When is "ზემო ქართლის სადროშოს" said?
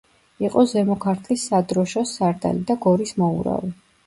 0.71-2.15